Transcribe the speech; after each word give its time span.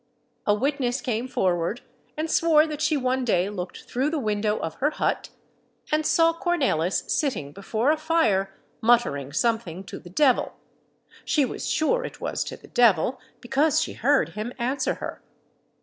A 0.47 0.55
witness 0.55 0.99
came 0.99 1.27
forward 1.27 1.81
and 2.17 2.27
swore 2.27 2.65
that 2.65 2.81
she 2.81 2.97
one 2.97 3.23
day 3.23 3.51
looked 3.51 3.83
through 3.83 4.09
the 4.09 4.17
window 4.17 4.57
of 4.57 4.73
her 4.77 4.89
hut, 4.89 5.29
and 5.91 6.07
saw 6.07 6.33
Kornelis 6.33 7.03
sitting 7.07 7.51
before 7.51 7.91
a 7.91 7.97
fire 7.97 8.51
muttering 8.81 9.31
something 9.31 9.83
to 9.83 9.99
the 9.99 10.09
devil. 10.09 10.53
She 11.23 11.45
was 11.45 11.69
sure 11.69 12.03
it 12.03 12.19
was 12.19 12.43
to 12.45 12.57
the 12.57 12.67
devil, 12.69 13.19
because 13.41 13.79
she 13.79 13.93
heard 13.93 14.29
him 14.29 14.53
answer 14.57 14.95
her. 14.95 15.21